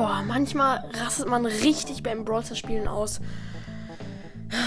[0.00, 3.20] Boah, manchmal rastet man richtig beim Brawl Spielen aus.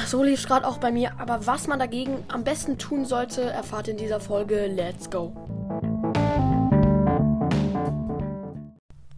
[0.05, 1.19] So lief es gerade auch bei mir.
[1.19, 4.67] Aber was man dagegen am besten tun sollte, erfahrt in dieser Folge.
[4.67, 5.33] Let's go!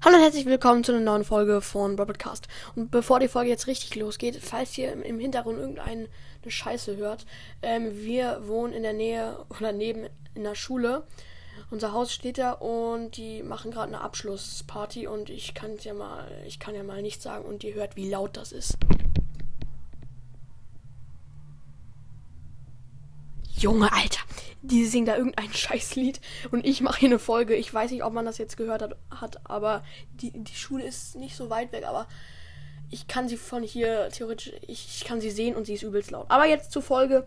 [0.05, 2.47] Hallo und herzlich willkommen zu einer neuen Folge von Robotcast.
[2.77, 6.07] Und bevor die Folge jetzt richtig losgeht, falls ihr im Hintergrund irgendeine
[6.47, 7.25] Scheiße hört,
[7.61, 11.03] ähm, wir wohnen in der Nähe oder neben in der Schule.
[11.71, 16.27] Unser Haus steht da und die machen gerade eine Abschlussparty und ich kann ja mal,
[16.45, 18.77] ich kann ja mal nichts sagen und ihr hört, wie laut das ist.
[23.57, 24.19] Junge, Alter,
[24.61, 27.55] die singen da irgendein Scheißlied und ich mache hier eine Folge.
[27.55, 31.15] Ich weiß nicht, ob man das jetzt gehört hat, hat aber die, die Schule ist
[31.15, 32.07] nicht so weit weg, aber
[32.89, 36.25] ich kann sie von hier theoretisch, ich, kann sie sehen und sie ist übelst laut.
[36.29, 37.25] Aber jetzt zur Folge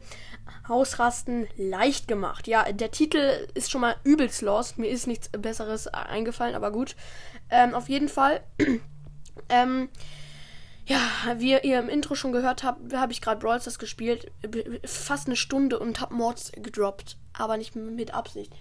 [0.69, 2.47] Hausrasten leicht gemacht.
[2.47, 4.79] Ja, der Titel ist schon mal übelst lost.
[4.79, 6.97] Mir ist nichts Besseres eingefallen, aber gut.
[7.51, 8.41] Ähm, auf jeden Fall.
[9.49, 9.88] ähm,
[10.87, 11.01] ja,
[11.37, 14.30] wie ihr im Intro schon gehört habt, habe ich gerade Brawl Stars gespielt.
[14.85, 17.19] Fast eine Stunde und habe Mords gedroppt.
[17.35, 18.52] Aber nicht mit Absicht.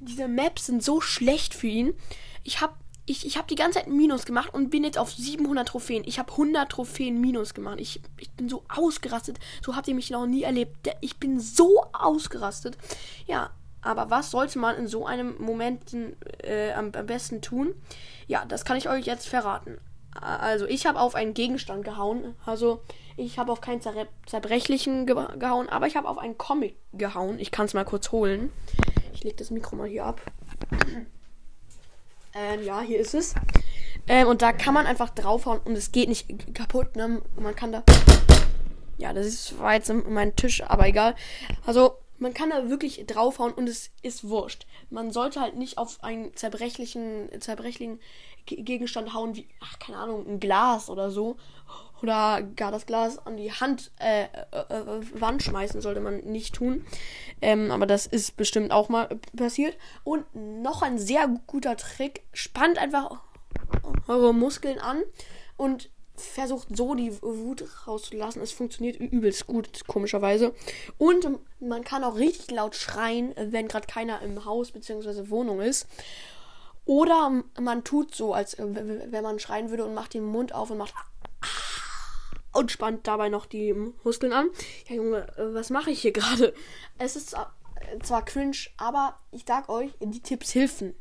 [0.00, 1.94] Diese Maps sind so schlecht für ihn.
[2.42, 2.74] Ich habe
[3.08, 6.02] ich, ich habe die ganze Zeit Minus gemacht und bin jetzt auf 700 Trophäen.
[6.06, 7.80] Ich habe 100 Trophäen Minus gemacht.
[7.80, 9.38] Ich, ich bin so ausgerastet.
[9.64, 10.76] So habt ihr mich noch nie erlebt.
[11.00, 12.76] Ich bin so ausgerastet.
[13.26, 13.50] Ja,
[13.80, 15.94] aber was sollte man in so einem Moment
[16.42, 17.74] äh, am, am besten tun?
[18.26, 19.78] Ja, das kann ich euch jetzt verraten.
[20.20, 22.34] Also ich habe auf einen Gegenstand gehauen.
[22.44, 22.82] Also
[23.16, 27.38] ich habe auf keinen zer zerbrechlichen ge gehauen, aber ich habe auf einen Comic gehauen.
[27.38, 28.52] Ich kann es mal kurz holen.
[29.14, 30.20] Ich lege das Mikro mal hier ab.
[32.38, 33.34] Ähm, ja, hier ist es.
[34.06, 36.94] Ähm, und da kann man einfach draufhauen und es geht nicht kaputt.
[36.94, 37.20] Ne?
[37.36, 37.82] Man kann da.
[38.96, 41.14] Ja, das ist, war jetzt mein Tisch, aber egal.
[41.66, 44.66] Also, man kann da wirklich draufhauen und es ist wurscht.
[44.90, 48.00] Man sollte halt nicht auf einen zerbrechlichen, zerbrechlichen
[48.46, 51.36] Gegenstand hauen, wie, ach, keine Ahnung, ein Glas oder so.
[52.00, 54.26] Oder gar das Glas an die Hand, äh, äh,
[54.68, 56.86] äh, Wand schmeißen sollte man nicht tun.
[57.42, 59.76] Ähm, aber das ist bestimmt auch mal passiert.
[60.04, 62.22] Und noch ein sehr guter Trick.
[62.32, 63.20] Spannt einfach
[64.06, 65.02] eure Muskeln an
[65.56, 68.42] und versucht so die Wut rauszulassen.
[68.42, 70.54] Es funktioniert übelst gut, komischerweise.
[70.98, 71.28] Und
[71.60, 75.30] man kann auch richtig laut schreien, wenn gerade keiner im Haus bzw.
[75.30, 75.86] Wohnung ist.
[76.84, 80.78] Oder man tut so, als wenn man schreien würde und macht den Mund auf und
[80.78, 80.94] macht
[82.52, 84.48] und spannt dabei noch die Muskeln an.
[84.88, 86.54] Ja, Junge, was mache ich hier gerade?
[86.96, 87.36] Es ist
[88.02, 90.94] zwar cringe, aber ich sag euch, die Tipps helfen.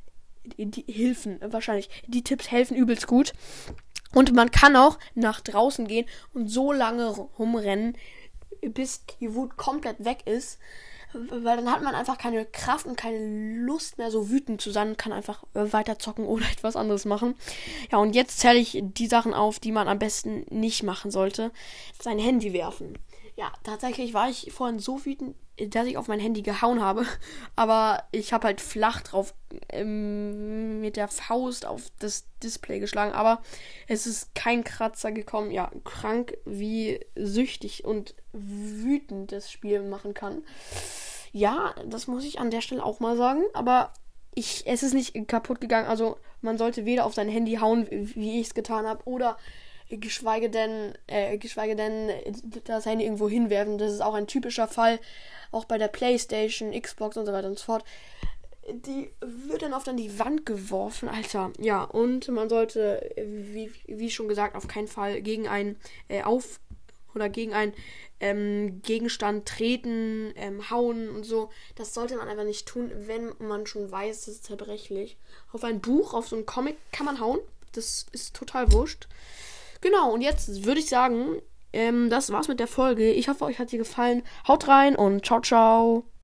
[0.57, 1.89] Die Hilfen, wahrscheinlich.
[2.07, 3.33] Die Tipps helfen übelst gut.
[4.13, 7.97] Und man kann auch nach draußen gehen und so lange rumrennen,
[8.61, 10.59] bis die Wut komplett weg ist.
[11.13, 14.89] Weil dann hat man einfach keine Kraft und keine Lust mehr, so wütend zu sein
[14.89, 17.35] und kann einfach weiter zocken oder etwas anderes machen.
[17.91, 21.51] Ja, und jetzt zähle ich die Sachen auf, die man am besten nicht machen sollte.
[21.99, 22.97] Sein Handy werfen.
[23.37, 25.35] Ja, tatsächlich war ich vorhin so wütend,
[25.69, 27.05] dass ich auf mein Handy gehauen habe.
[27.55, 29.35] Aber ich habe halt flach drauf
[29.69, 33.13] ähm, mit der Faust auf das Display geschlagen.
[33.13, 33.43] Aber
[33.87, 35.51] es ist kein Kratzer gekommen.
[35.51, 40.43] Ja, krank, wie süchtig und wütend das Spiel machen kann.
[41.31, 43.43] Ja, das muss ich an der Stelle auch mal sagen.
[43.53, 43.93] Aber
[44.33, 45.87] ich, es ist nicht kaputt gegangen.
[45.87, 49.37] Also man sollte weder auf sein Handy hauen, wie ich es getan habe, oder
[49.89, 52.11] geschweige denn, äh, geschweige denn
[52.65, 53.77] das Handy irgendwo hinwerfen.
[53.77, 54.99] Das ist auch ein typischer Fall,
[55.51, 57.83] auch bei der Playstation, Xbox und so weiter und so fort.
[58.69, 61.53] Die wird dann oft an die Wand geworfen, Alter.
[61.57, 65.77] Ja, und man sollte, wie, wie schon gesagt, auf keinen Fall gegen einen
[66.09, 66.59] äh, auf
[67.15, 67.73] oder gegen einen
[68.19, 71.49] ähm, Gegenstand treten, ähm, hauen und so.
[71.75, 75.17] Das sollte man einfach nicht tun, wenn man schon weiß, das ist zerbrechlich.
[75.51, 77.39] Auf ein Buch, auf so einen Comic kann man hauen.
[77.73, 79.07] Das ist total wurscht.
[79.87, 83.09] Genau, und jetzt würde ich sagen, ähm, das war's mit der Folge.
[83.09, 84.21] Ich hoffe, euch hat sie gefallen.
[84.45, 86.11] Haut rein und ciao, ciao.